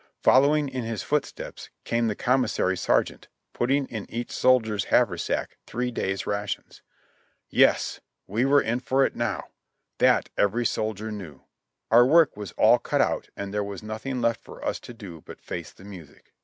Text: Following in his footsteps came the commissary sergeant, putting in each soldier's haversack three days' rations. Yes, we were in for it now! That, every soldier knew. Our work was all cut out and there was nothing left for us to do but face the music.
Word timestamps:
Following 0.23 0.67
in 0.67 0.83
his 0.83 1.03
footsteps 1.03 1.69
came 1.83 2.07
the 2.07 2.15
commissary 2.15 2.75
sergeant, 2.75 3.27
putting 3.53 3.85
in 3.85 4.09
each 4.09 4.31
soldier's 4.31 4.85
haversack 4.85 5.57
three 5.67 5.91
days' 5.91 6.25
rations. 6.25 6.81
Yes, 7.51 8.01
we 8.25 8.43
were 8.43 8.63
in 8.63 8.79
for 8.79 9.05
it 9.05 9.15
now! 9.15 9.49
That, 9.99 10.31
every 10.35 10.65
soldier 10.65 11.11
knew. 11.11 11.43
Our 11.91 12.03
work 12.07 12.35
was 12.35 12.51
all 12.53 12.79
cut 12.79 12.99
out 13.01 13.29
and 13.37 13.53
there 13.53 13.63
was 13.63 13.83
nothing 13.83 14.21
left 14.21 14.41
for 14.43 14.65
us 14.65 14.79
to 14.79 14.93
do 14.95 15.21
but 15.23 15.39
face 15.39 15.71
the 15.71 15.85
music. 15.85 16.33